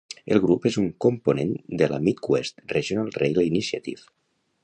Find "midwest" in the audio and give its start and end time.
2.07-2.65